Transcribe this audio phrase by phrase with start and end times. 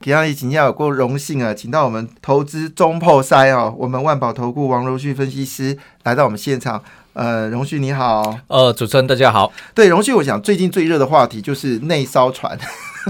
[0.00, 6.82] 平常也请要有过荣幸啊，请到我们投资中破塞哦，我们万宝投顾王荣旭分析师来到我们现场。
[7.14, 9.52] 呃，荣旭你好，呃，主持人大家好。
[9.74, 12.56] 对，荣旭，我想最近最热的话题就是那艘船，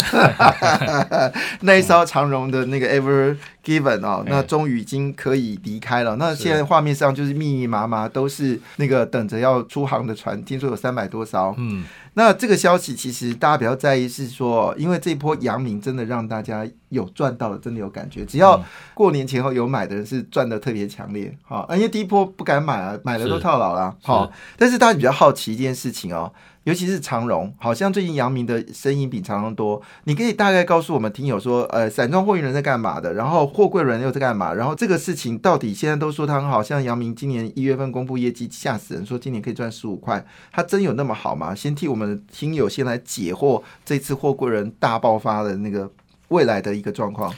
[1.60, 6.16] 那一艘长荣的那个 Ever Given 哦，那终于已经可以离开了。
[6.16, 11.55] 那现在画面上就是密密麻麻都是那个等着要出航的船，听说有三百多艘。
[11.59, 11.85] 嗯。
[12.15, 18.25] 那这个消息其实大家比较在意，是说，因为这一波阳明真的让大家有赚到了，真的有感觉。
[18.25, 18.61] 只要
[18.93, 24.33] 过年前后有买的人是赚的特别强烈，好，因为第一波不敢买啊，买了都套牢了，好。
[24.57, 26.32] 但是大家比较好奇一件事情哦。
[26.65, 29.80] 尤其是长荣，好像最近阳明的声音比长荣多。
[30.04, 33.15] 你可以大概告诉我们听友说，呃，散装货运人在干嘛的？
[33.15, 34.52] 然后货柜人又在干嘛？
[34.52, 41.54] 然后这个事情到底现在都说它很好，像阳明今年一月份公布业绩吓死人，说今年可以赚十五块，它真有那么好吗？
[41.54, 45.91] 先替我们听友先来解惑这次货柜人大爆发的那个
[46.29, 47.35] 未来的一个状况。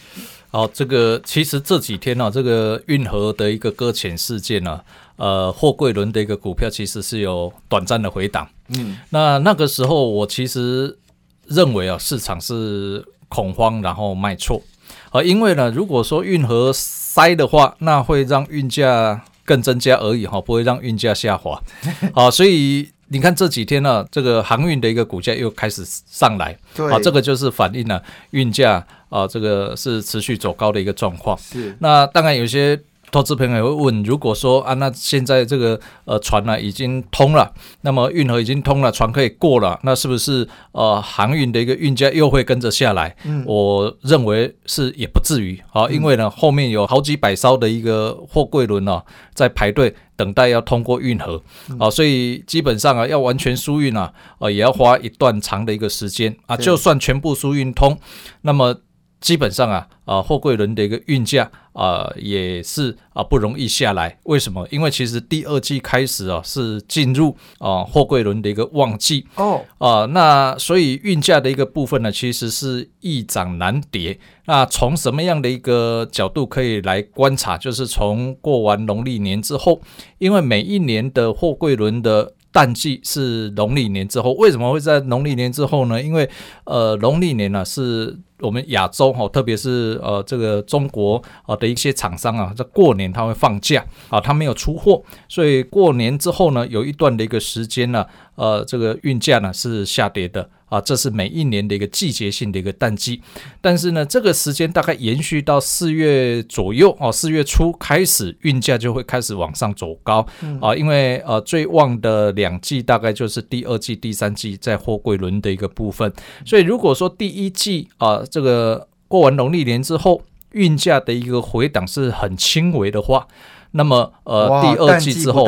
[0.50, 4.80] 好，这个其实这几天呢，这个运河的一个搁浅事件呢。
[5.16, 10.98] 呃，货柜轮的一个股票其实是有短暂的回档，嗯，那那个时候我其实
[11.46, 14.62] 认为啊，市场是恐慌，然后卖错，
[15.10, 21.60] 啊，因为呢，如果说运河塞的话，那会让运价更增加而已哈，不会让运价下滑，
[22.14, 26.56] 啊，所以你看这几天呢，这个航运的一个股价又开始上来，
[26.90, 32.80] 啊，这个就是反映了运价啊，这个是持续走高的一个状况，是，那当然有些。
[33.10, 43.16] 投资朋友也会问：如果说啊，那现在这个呃船呢已经通了，那么运河已经通了，船可以过了，那是不是呃航运的一个运价又会跟着下来？
[43.24, 49.02] 嗯，我认为是也不至于啊，因为呢后面有好几百艘的一个货柜轮哦
[49.34, 51.42] 在排队等待要通过运河
[51.78, 57.98] 啊，所以基本上啊要完全输运啊，呃也要花一段长的一个时间啊，就算全部输运通，
[58.42, 58.80] 那么。
[59.20, 64.18] 基本上啊，啊，货柜轮的一个运价啊，也是啊不容易下来。
[64.24, 64.68] 为什么？
[64.70, 74.18] 因为其实第二季开始啊，是进入啊货柜轮的一个旺季哦啊，那所以运价的一个部分呢，其实是易涨难跌。
[74.44, 77.56] 那从什么样的一个角度可以来观察？
[77.56, 79.80] 就是从过完农历年之后，
[80.18, 84.34] 因为每一年的货柜轮的淡季是农历年之后。
[84.34, 86.02] 为什么会在农历年之后呢？
[86.02, 86.28] 因为
[86.64, 88.18] 呃，农历年呢是。
[88.40, 100.48] 我们亚洲哈，特别是呃这个中国啊的一些厂商啊，在过年他会放假啊，他没有出货，所以过年之后呢，有一段的一个时间呢，呃，这个运价呢是下跌的。
[100.70, 103.20] 啊，这是每一年的一个季节性的一个淡季，
[103.60, 110.24] 但是呢，这个时间大概延续到四月左右哦，四月初开始运价就会开始往上走高
[110.60, 116.12] 啊，因为呃最旺的两季大概就是第二季、第三季在货柜轮的一个部分，
[116.46, 123.26] 所以如果说第一季啊这个过完农历年之后运价的一个回档是很轻微的话，
[123.72, 125.46] 那么呃第二季之后。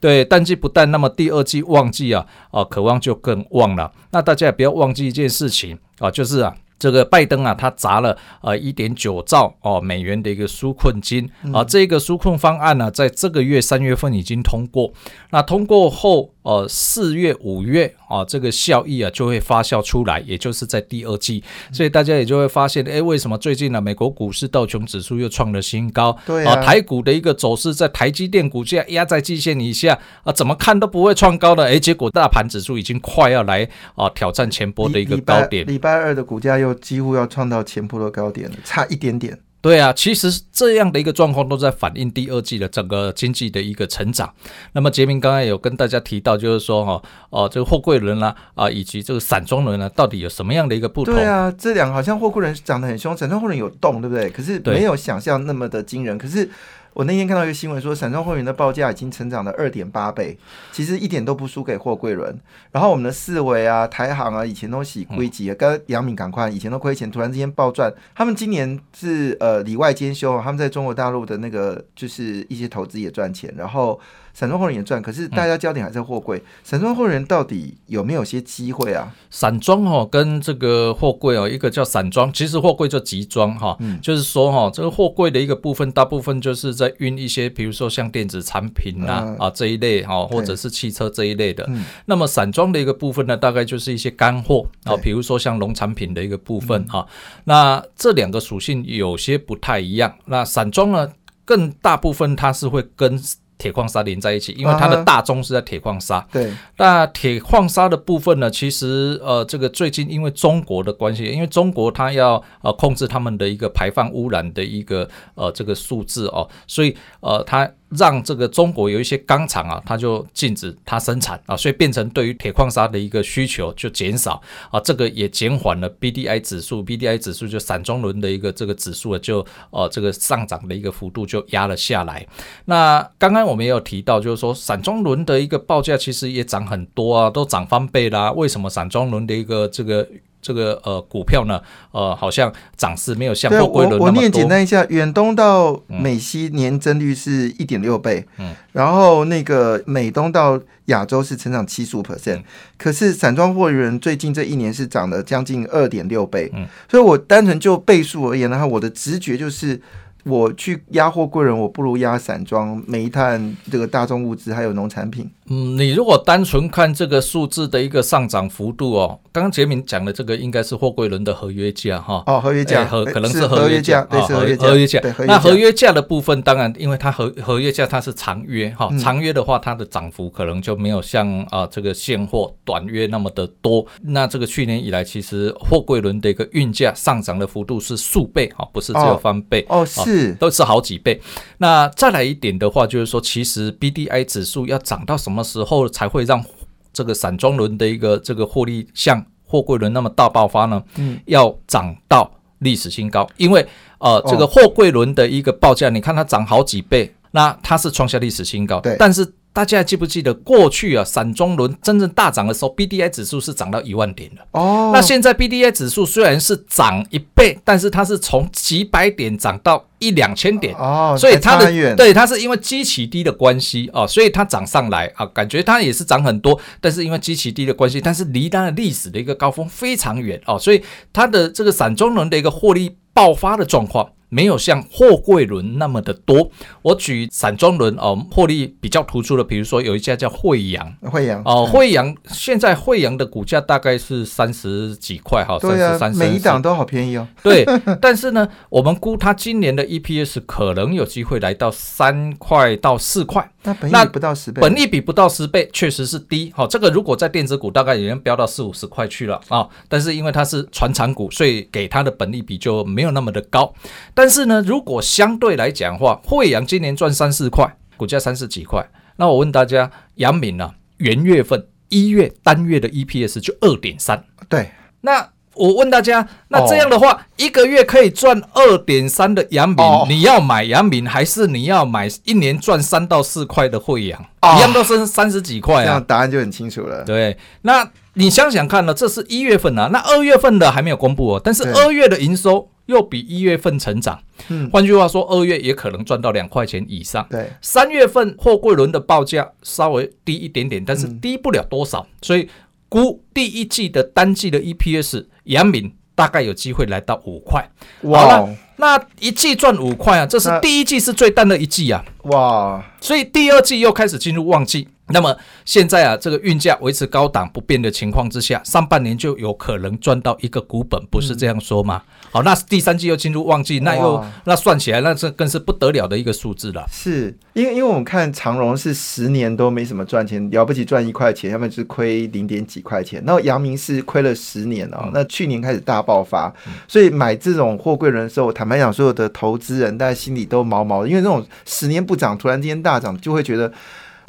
[0.00, 3.92] 对，淡季不淡，那么第二季旺季啊，啊，渴望就更旺了。
[4.12, 6.56] 那大家也不要忘记一件事情啊，就是啊。
[6.80, 14.90] 这个拜登啊，他砸了呃一点九兆哦美元的一个纾困金啊，这个纾困方案呢，在这个月三月份已经通过。
[15.30, 21.44] 那通过后，呃，四月、五月啊，这个效益啊就会发酵出来，也就是在第二季。
[21.70, 26.16] 所以大家也就会发现，哎，为什么最近呢，美国股市道琼指数又创了新高？
[26.26, 31.64] 对啊，台股的一个走势，在台积电股价压在季线以下啊，怎么看都不会创高的。
[31.64, 35.66] 哎，结果大盘指数已经快要来啊挑战前波的一个高点。
[35.66, 36.69] 礼拜二的股价又。
[36.74, 39.38] 几乎要创到前坡的高点了，差一点点。
[39.62, 44.32] 对啊，其实这样的一个状况都在反映第二季的整个经济的一个成长。
[44.72, 51.14] 那么杰明刚才有跟大家提到，就是说哈，哦，这个货柜轮啦，啊，以及这个散装轮呢，到底有什么样的一个不同？
[51.14, 54.30] 对啊，这两个好像货柜轮涨得很凶，散装货轮有动，对不对？
[54.30, 56.16] 可是没有想象那么的惊人。
[56.16, 56.48] 可是。
[56.92, 60.36] 我那天看到一个新闻说，散装货源的报价已经成长了二点八倍，
[60.72, 62.36] 其实一点都不输给货柜轮。
[62.72, 67.92] 然后我们的四维啊、台航啊，以前都洗归集啊，跟杨敏赶快，以前都亏钱，突然之间暴赚。
[68.14, 74.00] 他们今年是呃里外兼修，他们在中国大陆的那个就是一些投资也赚钱，然后。
[74.32, 76.42] 散装货人也赚，可是大家焦点还在货柜。
[76.62, 79.14] 散装货人到底有没有些机会啊？
[79.28, 91.68] 散装哦，跟这个货柜哦，一个叫散装，其实货柜叫集装哈，就是说哈，这个货柜的一个部分，大部分就是在运一些，比如说像电子产品呐啊这一类哈，或者是汽车这一类的。
[92.06, 97.06] 那么散装的一个部分呢，大概就是一些干货啊，比如说像农产品的一个部分啊。
[97.44, 100.14] 那这两个属性有些不太一样。
[100.26, 101.08] 那散装呢，
[101.44, 103.20] 更大部分它是会跟。
[103.60, 106.26] 铁矿砂连在一起，因为它的大宗是在铁矿砂。
[106.32, 117.70] 对，那铁矿砂的部分呢，其实呃，这个最近因为中国的关系，因为中国它要呃控制他们的一个排放污染的一个呃这个数字哦，所以呃它。
[117.90, 124.40] 让这个中国有一些钢厂啊，它就禁止它生产啊，所以变成对于铁矿砂的一个需求就减少
[124.70, 132.26] 啊，这个也减缓了 B D I 指数，B D I 指数就散装轮的一个这个指数啊，就呃这个上涨的一个幅度就压了下来。
[132.64, 138.30] 那刚刚我们也有提到，就是说散装轮的一个报价其实也涨很多啊，都涨翻倍啦。
[138.32, 140.08] 为什么散装轮的一个这个？
[140.42, 141.60] 这个呃股票呢，
[141.92, 144.06] 呃好像涨势没有像货柜轮那么多。
[144.06, 152.42] 我念简单一下，远东到美西年增率是一点六倍，嗯，然后那个美东到亚洲是成长七十五 percent，
[152.78, 159.80] 可是散装货轮最近这一年是涨了将近二点六倍，嗯，所以我单纯就倍数而言的话，我的直觉就是。
[160.24, 165.26] 我去压货柜人，我不如压散装、煤炭这个大众物资还有农产品。
[165.52, 172.22] 嗯，你如果单纯看这个数字的一个上涨幅度哦，刚刚杰明讲的这个应该是货柜轮的合约价哈。
[172.28, 174.68] 哦，合约价合可能是合约价对，合约价。
[174.68, 175.00] 合约价。
[175.26, 183.84] 那合约价的部分，当然因为它合合约价它是长约哈，长约的话它的涨幅可能就没有像啊这个现货短约那么的多。
[184.02, 190.00] 那这个去年以来，其实货柜轮的一个运价上涨的幅度是数倍哈，不是只有翻倍哦是。
[190.04, 191.20] 是，都是好几倍。
[191.58, 196.44] 那再来一点的话，就是说，其实 B D I 指数要涨到什么时候才会让
[196.92, 200.82] 这个散装轮的一个这个获利像货柜轮那么大爆发呢？
[200.96, 203.66] 嗯，要涨到历史新高，因为
[203.98, 208.80] 呃，这个货柜轮的一个报价，你看它涨好几倍，那它是创下历史新高。
[208.80, 209.34] 对，但是。
[209.52, 214.42] 大家还记不记得过去啊，散装轮真正大涨的时候，B D I 指数是涨到一万点的。
[214.52, 220.74] 哦，那现在 B D I 指数虽然是涨一倍，但是它是从几百点涨到一两千点。
[220.76, 230.80] 哦，所以它的对它是因为基期低的关系啊，所以它涨上来啊，感觉它也是涨很多，但是因为基期低的关系，但是离它的历史的一个高峰非常远哦，所以
[231.12, 234.12] 它的这个散装轮的一个获利爆发的状况。
[234.30, 236.50] 没有像货柜轮那么的多。
[236.82, 247.28] 我举散装轮哦，获利比较突出的，比如说有一家叫惠阳，惠阳哦，惠阳现在惠阳的股价大概是三十几块哈，三十三，每一档都好便宜哦。
[247.42, 247.66] 对，
[248.00, 253.50] 但是呢，我们估它今年的 EPS 可能有机会来到三块到四块。
[253.62, 256.50] 那本益不到十倍，本益比不到十倍，确实是低。
[256.56, 259.68] 好，这个如果在电子股，大概已经飙到四五十块去了啊。
[259.88, 263.72] 但是因为它是传产股，所以给它的本益比就没有那么的高。
[264.14, 268.88] 但是呢，如果相对来讲话，惠阳今年赚三四块，股价三十几块。
[269.16, 274.24] 那我问大家，阳明呢，元月份一月单月的 EPS 就二点三。
[274.48, 274.70] 对，
[275.02, 275.30] 那。
[275.60, 279.76] 我问大家，那这样的话，一个月可以赚二点三的阳明，
[280.08, 284.24] 你要买阳明，还是你要买一年赚三到四块的惠阳？
[284.56, 285.84] 一样都是三十几块啊。
[285.84, 287.04] 这样答案就很清楚了。
[287.04, 288.94] 对，那你想想看呢？
[288.94, 291.40] 这是一月份啊，那二月份的还没有公布哦。
[291.44, 294.18] 但是二月的营收又比一月份成长，
[294.48, 297.26] 嗯，换句话说，二月也可能赚到两块钱以上。
[297.28, 302.48] 对，三月份货柜轮的报价稍微低一点点，但是低不了多少，所以。
[302.90, 307.66] 估第一季的单季的 EPS，杨敏大概有机会来到五块。
[308.02, 312.04] 好了，那一季赚五块啊，这是第一季是最淡的一季啊。
[312.24, 314.88] 哇，所以第二季又开始进入旺季。
[315.12, 322.02] 那么现在啊，这个运价维持高档不变的情况之下，上半年就有可能赚到一个股本，不是这样说吗？
[322.32, 326.86] 好，那第三季又进入旺季，那又那算起来，那这更是不得了的一个数字了。
[326.90, 333.22] 是因为因为我们看长荣是十年都没什么赚钱，了不起赚一块钱，要么就是亏零点几块钱。
[333.26, 336.52] 然后阳明是亏了十年哦，那去年开始大爆发，
[336.86, 343.72] 所以买这种货柜轮的时候，坦白讲，所有的投资人大家心里都毛毛的，因为那种十年不涨，突然之间大涨，就会觉得。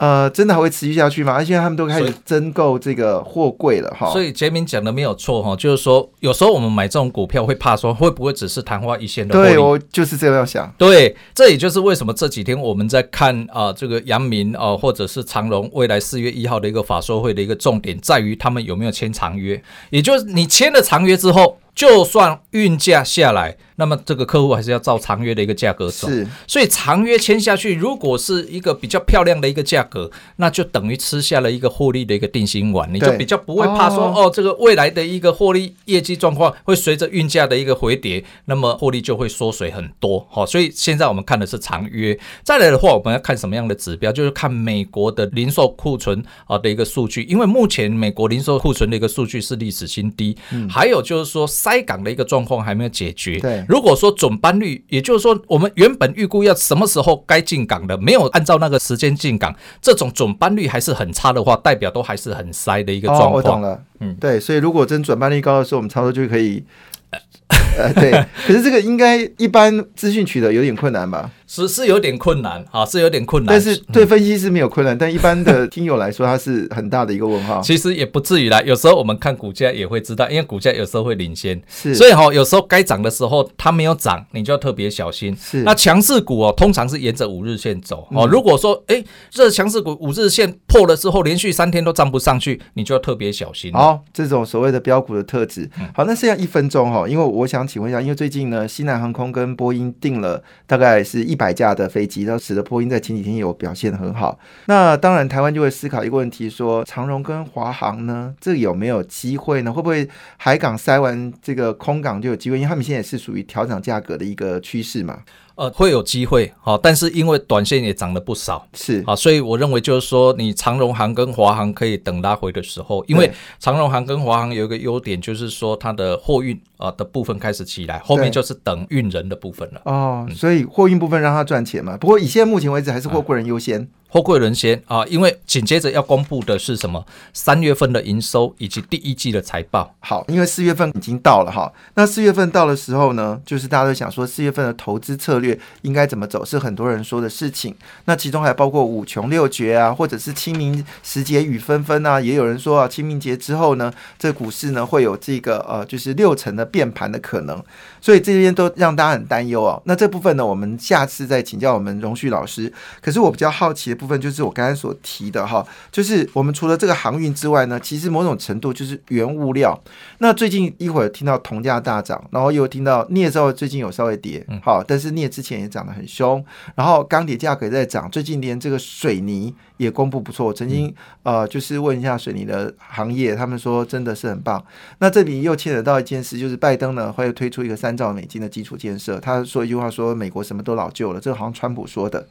[0.02, 1.32] 呃，真的还会持续下去吗？
[1.34, 4.10] 而且他们都开始增购这个货柜了哈。
[4.12, 10.74] 所以杰明讲的没有错哈，就是说有时候我们买这种股票会怕说会不会只是昙花一现的对，我就是这样想。
[10.76, 21.60] 对，这也就是为什么这几天我们在看啊，这个阳明啊，或者是长荣未来四月一号的一个法说会的一个重点在于他们有没有签长约，也就是你签了长约之后。
[21.74, 26.08] 就算运价下来，那么这个客户还是要照长约的一个价格走。
[26.08, 40.28] 是，所以长约签下去，如果是一个比较漂亮的一个价格，那就等于吃下了一个获利的一个定心丸，你就比较不会怕说哦，这个未来的一个获利业绩状况会随着运价的一个回跌，那么获利就会缩水很多。
[40.30, 42.18] 好，所以现在我们看的是长约。
[42.44, 44.12] 再来的话，我们要看什么样的指标？
[44.12, 50.38] 就是看美国的零售库存啊的一个数据，因为目前美国零售库存的一个数据是历史新低。
[50.52, 51.48] 嗯，还有就是说。
[51.62, 53.40] 塞港的一个状况还没有解决。
[53.40, 63.34] 对，如果说准班率，也就是说我们原本预估要什么时候该进港的，没有按照那个时间进港，这种准班率还是很差的话，代表都还是很塞的一个状况。
[63.34, 66.64] 我懂了，嗯，对，所以如果真准班率高的时候，我们差不多就可以。
[67.78, 68.12] 呃，对，
[68.48, 71.30] 可是这个应该一般资讯取得有点困难吧？
[71.52, 73.54] 是是有点困难啊，是有点困难。
[73.54, 77.60] 但是对分析师没有困难，但一般的听友来说，它是很大的一个问号。
[77.60, 81.94] 其实也不至于啦，有时候我们看股价也会知道，因为股价有时候会领先，是。
[81.94, 85.36] 所以哈，有时候该涨的时候它没有涨，你就要特别小心。
[85.36, 85.64] 是。
[85.64, 88.26] 那强势股哦，通常是沿着五日线走哦。
[88.26, 93.70] 如果说哎，这强势股五日线破了之后，连续三天都涨不上去，你就要特别小心。
[93.74, 95.70] 哦，这种所谓的标股的特质。
[95.94, 102.22] 好，那剩下一分钟哈，因为我想请问一下，因为最近呢，西南航空跟波音订了大概是一百架的飞机。
[102.24, 104.38] 然后使得波音在前几天有表现很好。
[104.66, 109.74] 那当然，台湾就会思考一个问题：说长荣跟华航呢，这有没有机会呢？
[109.74, 110.08] 会不会
[110.38, 112.58] 海港塞完这个空港就有机会？
[112.58, 115.20] 因为他们现在也是属于调整价格的一个趋势嘛。
[115.56, 129.82] 呃，会有机会，好，但是因为短线也涨了不少，是啊，所以我认为就是说，你长荣航跟华航可以等拉回的时候，因为长荣航跟华航有一个优点，就是说它的货运啊的部分开始起来，后面就是等运人的部分了。
[129.86, 131.98] 哦，所以货运部分让它赚钱嘛。
[131.98, 133.88] 不过以现在目前为止，还是货柜人优先。
[134.14, 137.06] 货柜人先啊，因为紧接着要公布的是什么？
[137.32, 139.96] 三月份的营收以及第一季的财报。
[140.02, 147.74] 好，因为四月份已经到了哈，那四月份到的时候呢，就是大家都想说四月份的投资策略应该怎么走，是很多人说的事情。
[148.04, 153.90] 那其中还包括五穷六绝啊，或者是清明时节雨纷纷啊，也有人说啊，清明节之后呢，
[154.20, 157.64] 这股市呢会有这个呃，就是六成的变盘的可能。
[158.02, 159.82] 所以这边都让大家很担忧哦。
[159.86, 162.74] 那这部分呢，我们下次再请教我们荣旭老师。
[163.00, 163.96] 可是我比较好奇。
[164.02, 169.80] 部分就是我刚才所提的哈，就是我们除了这个航运之外呢，其实某种程度就是原物料。
[170.18, 176.44] 那最近一会儿听到铜价大涨，然后又听到镍稍微最近有稍微跌，好，但是镍之前也涨得很凶，
[176.74, 180.46] 然后钢铁价格也在涨，最近连这个水泥也公布不错。
[180.48, 184.62] 我曾经呃就是问一下水泥的行业，他们说真的是很棒。
[185.00, 192.28] 那这里又牵扯到一件事，就是拜登呢会推出一个三兆美金的基础建设，他说一句话说美国什么都老旧了，这个好像川普说的，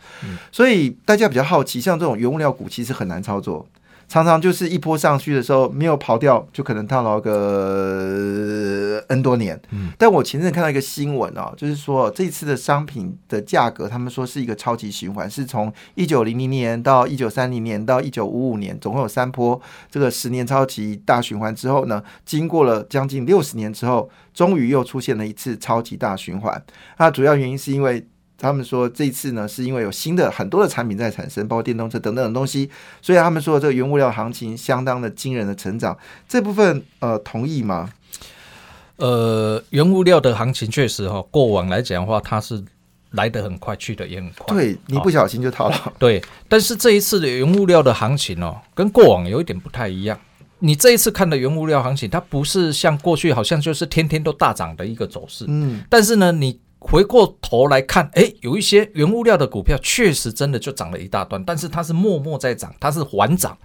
[0.52, 1.64] 所以大家比较好。
[1.71, 3.64] 奇像这种原物料股其实很难操作，
[4.11, 9.62] 常常就是一波上去的时候没有跑掉，就可能套牢个 N 多年。
[9.71, 26.61] 嗯，但我前阵看到一个新闻哦，就是说这次的商品的价格，他们说是一个超级循环，是从一九零零年到一九三零年到一九五五年，总共有三波这个十年超级大循环之后呢，经过了将近六十年之后，终于又出现了一次超级大循环。
[26.99, 28.05] 那主要原因是因为。
[28.40, 32.70] 他们说这次呢，是因为有新的很多的产品在产生，包括电动车等等的东西，
[33.02, 35.97] 所以他们说这个原物料行情相当的惊人的成长。
[36.26, 37.92] 这部分呃同意吗？
[38.97, 42.64] 呃，原物料的行情确实哈，过往来讲的话，它是
[43.11, 44.56] 来得很快，去的也很快。
[44.56, 45.92] 对你不小心就套了。
[46.00, 50.18] 对，但是这一次的原物料的行情哦，跟过往有一点不太一样。
[50.61, 55.44] 你这一次看的原物料行情，它不是像过去好像就是天天都大涨的一个走势。
[55.49, 56.59] 嗯，但是呢，你。
[56.80, 63.56] 回过头来看，哎，有一些原物料的股票确实真的就涨了一大段，但是它是默默在涨，它是缓涨。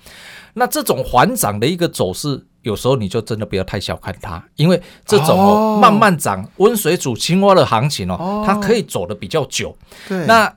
[0.54, 9.76] 那这种缓涨的一个走势，有时候你就真的不要太小看它，因为这种哦慢慢涨、温水煮青蛙的行情哦，它可以走的比较久。
[10.08, 10.54] 对，那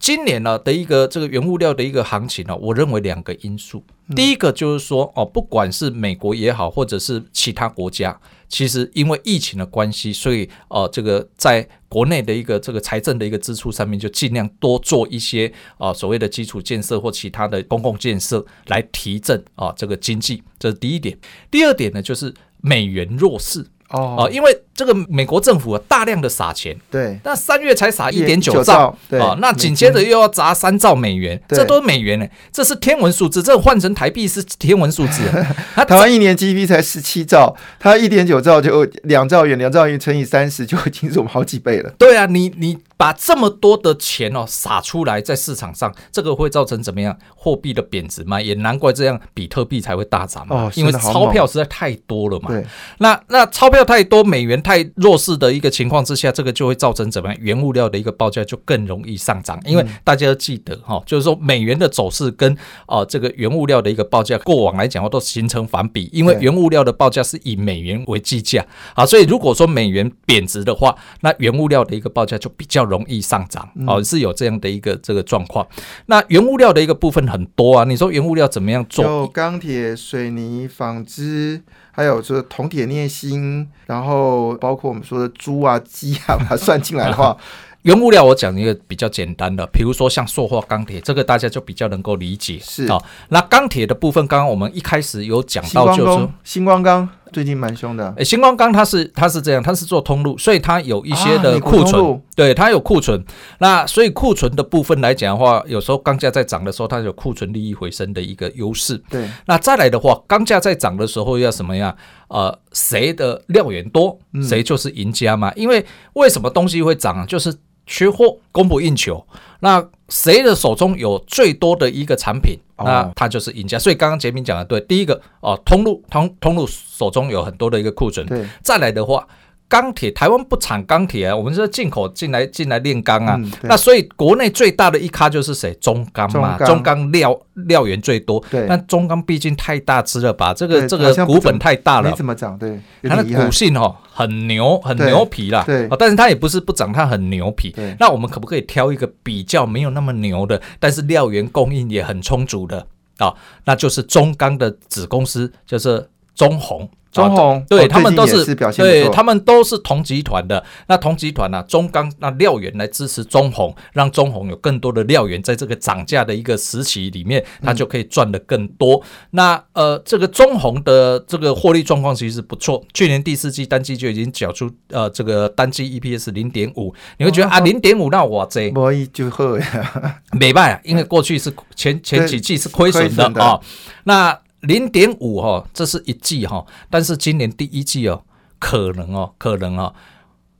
[0.00, 3.84] 今年呢的一个这个原物料的一个行情呢，我认为两个因素，
[4.16, 8.18] 第一个就是说哦，不管是美国也好，或者是其他国家。
[8.48, 21.16] 其实因为疫情的关系，所以呃，这个在国内的一个这个财政的一个支出上面，就尽量多做一些啊所谓的基础建设或其他的公共建设来提振啊这个经济，这是第一点。
[21.50, 23.64] 第二点呢，就是美元弱势。
[23.90, 35.22] 哦，因为这个美国政府大量的撒钱，对，那三月才撒一点九兆，啊，那紧接着又要砸三兆美元，这都是美元呢，这是天文数字，这换成台币是天文数字。
[35.74, 41.90] 他台湾一年 GDP 才十七兆，他一点九兆就两兆元，两兆元乘以三十就已经是我们好几倍了。
[41.98, 42.78] 对啊，你你。
[43.00, 47.16] 把这么多的钱哦撒出来在市场上，这个会造成怎么样？
[47.34, 52.50] 货币的贬值嘛，也难怪这样比特币才会大涨嘛，因为钞票实在太多了嘛。
[52.50, 52.62] 对，
[52.98, 57.38] 那那钞票太多，美元太弱势的一个情况之下，这个就会造成怎么样？
[57.40, 62.54] 原物料的一个报价就更容易上涨，因为大家要记得哈，就是说美元的走势跟
[62.84, 68.62] 啊这个原物料的一个报价过往来讲都形成反比，因为原物料的报价是以美元为计价
[68.94, 75.66] 啊，所以如果说美元贬值的话，那原物料的一个报价就比较容易上涨哦，是有这样的一个这个状况。
[76.06, 79.02] 那原物料的一个部分很多啊，你说原物料怎么样做？
[79.04, 87.34] 有钢铁、水泥、纺织，还有就是铜、铁、镍、锌，然后包括我们说的猪啊、鸡啊， 把它算进来的话。
[87.82, 92.58] 原物料我讲一个比较简单的，比如说像塑化钢铁，这个大家就比较能够理解。
[92.60, 98.14] 是啊，那钢铁的部分，刚刚我们一开始有讲到，就是星光钢最近蛮凶的。
[98.16, 103.24] 哎，星光钢它是它是这样，它是做通路，所以它有一些的库存，对，它有库存。
[103.58, 108.96] 那所以库存的部分来讲的话，有时候钢价在涨的时候，它有库存利益回升的一个优势。
[109.08, 111.96] 对，那再来的话，钢价在涨的时候要什么样？
[112.28, 114.16] 呃，谁的料源多，
[114.48, 115.52] 谁就是赢家嘛。
[115.56, 117.26] 因为为什么东西会涨啊？
[117.26, 117.52] 就是
[117.90, 119.26] 缺货，供不应求。
[119.58, 123.76] 那谁的手中有最多的一个产品，那他就是赢家。
[123.76, 128.24] 所以刚刚杰明讲的对，第一个哦，通路通通路手中有很多的一个库存。
[128.26, 129.26] 对，再来的话。
[129.70, 133.40] 钢铁，台湾不产钢铁啊，我们是进口进来进来炼钢啊。
[133.62, 135.72] 那所以国内最大的一咖就是谁？
[135.74, 138.44] 中钢嘛，中钢料料源最多。
[138.50, 140.52] 对，但中钢毕竟太大只了吧？
[140.52, 142.58] 这个这个股本太大了，没怎么涨。
[142.58, 145.62] 对，它的股性哦很牛，很牛皮啦。
[145.64, 147.72] 对，但是它也不是不涨，它很牛皮。
[148.00, 152.84] 那我们可不可以挑一个比较没有那么牛的，但是料源供应也很充足的
[153.18, 153.32] 啊？
[153.64, 156.90] 那就是中钢的子公司，就是中红。
[157.12, 157.64] 中红。
[157.68, 160.64] 对他们都是对他们都是同集团的。
[160.88, 169.02] 那同集团呢，中钢那料源来支持中红，让中红有更多的料源，在这个涨价的一个时期里面，它就可以赚的更多。
[169.30, 183.60] 那呃，这个中红的这个获利状况其实不错，去年第四季单季就已经缴出呃这个单季 EPS 零点五，你会觉得啊零点五那我这可以就好呀，没办法，因为过去是前前几季是亏损的啊，
[184.04, 184.38] 那。
[184.60, 188.24] 零点五哈，这是一季哈，但是今年第一季哦，
[188.58, 189.94] 可能哦，可能哦，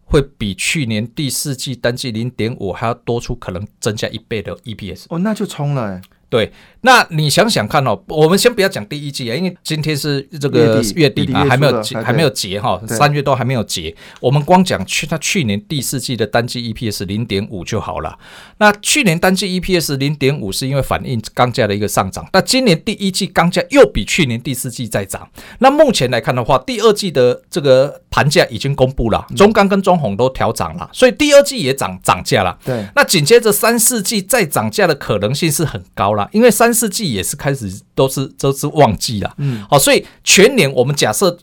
[0.04, 6.00] 会比去年第四季单季零点五还要多出，可能增加一倍的 EPS 哦，那就冲了。
[6.30, 6.50] 对，
[6.82, 13.92] 那你想想看哦，我们先不要讲第一季啊，因为今天是这个月底嘛，还没有还没有结哈，三月都还没有结。
[14.20, 18.16] 我们光讲去他去年第四季的单季 EPS 零点五就好了。
[18.58, 25.28] 那去年单季 EPS 零点五是因为反映钢价的一个上涨，那今年第一季钢价又比去年第四季再涨。
[25.58, 32.56] 那目前来看的话，第二季的这个盘价已经公布了，中钢跟中红都调涨了，所以第二季也涨涨价了。
[32.64, 36.19] 对，那紧接着三四季再涨价的可能性是很高了。
[36.32, 41.38] 因为三四季也是开始都是都是旺季了，嗯，好，所以全年我们假设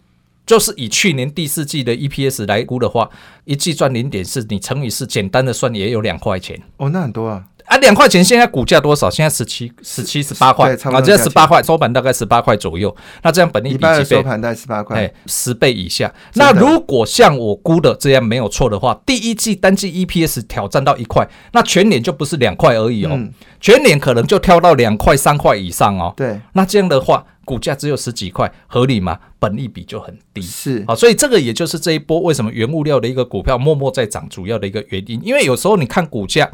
[0.46, 3.10] 就是以去年第四季的 EPS 来估的话，
[3.46, 6.62] 一季赚零点四，你乘以四，简单的算也有两块钱。
[6.78, 7.44] 哦，那很多啊。
[7.68, 9.10] 啊，两块钱现在股价多少？
[9.10, 12.96] 现在十七、十七、十八块啊，这十八块收盘大概十八块左右。
[13.22, 14.04] 那这样本利比几倍？
[14.06, 16.14] 收盘大概十八块，十倍以下。
[16.36, 23.20] 那如果像我估的这样没有错的话，第一季单季 EPS 挑战到一块，那全年就不是两块而已哦，
[23.60, 26.14] 全年可能就跳到两块、三块以上哦。
[26.16, 29.20] 对，那这样的话，股价只有十几块，合理吗？
[29.40, 30.42] 本利比就很低。
[30.42, 36.50] 是啊，所以这个也就是这一波为什么原物料的一个股票默默在涨主要的一个原因，因为有时候你看股价。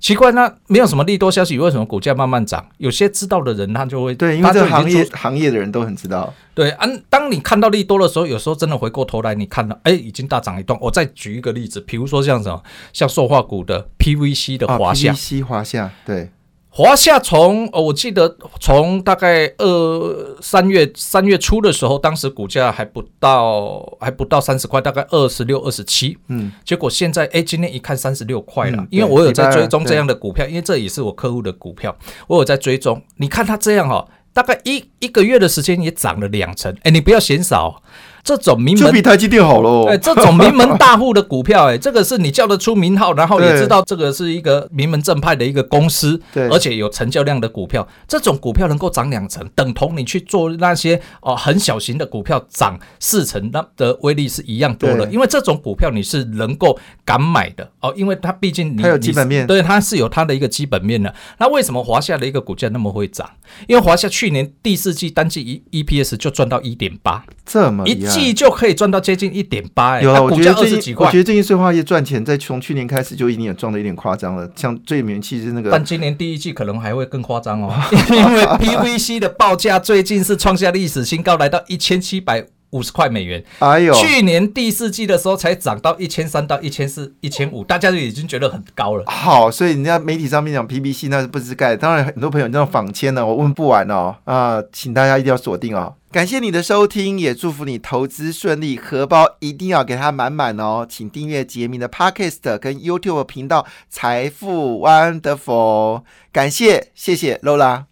[0.00, 2.66] 奇怪，那没有什么利多消息，为什么股价慢慢涨？
[2.78, 6.32] 有些知道的人，他就会对，因为这行业行业的人都很知道。
[6.54, 10.78] 对，嗯，当你看到利多的时候，有时候真的回过头来，你看到，哎，已经大涨一段。
[10.80, 12.62] 我再举一个例子，比如说像什么，
[12.94, 16.30] 像塑化股的 PVC 的华夏，PVC 华夏，对。
[16.72, 26.16] 华夏从哦，我记得从大概二三月三月初的时候，当时股价还不到还不到三十块，大概二十六、二十七。
[26.28, 28.86] 嗯，结果现在哎，今天一看三十六块了。
[28.88, 31.94] 因为我有在追踪这样的股票，因为这也是我客户的股票，
[32.28, 33.02] 我有在追踪。
[33.16, 36.72] 你看它这样哈，大概一一个月的时间也涨了两成。
[36.84, 37.82] 哎，你不要嫌少。
[38.22, 39.86] 这种名门就比台积电好喽。
[39.86, 55.08] 哎，这种名门大户的股票，哎，这个是你叫得出名号，然后也知道这个是一个名门正派的一个公司，对，而且有成交量的股票，这种股票能够涨两成，等同你去做那些哦很小型的股票涨四成，那的威力是一样多的。
[55.10, 61.12] 因为这种股票你是能够敢买的哦，因为它毕竟你有基本面，对，它是有它的一个基本面的。
[61.38, 63.28] 那为什么华夏的一个股价那么会涨？
[63.66, 74.48] 因为华夏去年第四季单季 E E P S 就赚到一点八，这么一季就可以赚到接近一点八，哎，有了，我觉得二十几块，我觉得最近碎化业赚钱，在从去年开始就已经有赚的有点夸张了。
[74.56, 77.72] 像最名气是那个，但今年第一季可能还会更夸张哦，
[78.10, 82.46] 因为 PVC 的报价最近是创下历史新高，来到一千七百。
[82.70, 83.92] 五十块美元，哎呦！
[83.94, 89.04] 去年第四季的时候才涨到一千三到一千四、一千五，大家就已经觉得很高了。
[89.06, 95.94] 好，所以人家媒体上面讲 PVC 那是不知盖，当然很多朋友那种仿签呢，我问不完哦啊，请大家一定要锁定哦。
[96.12, 100.84] 感谢你的收听，也祝福你投资顺利，荷包一定要给它满满哦。
[100.88, 106.02] 请订阅杰明的 Podcast 跟 YouTube 频道财富 Wonderful，
[106.32, 107.89] 感谢，谢谢 Lola。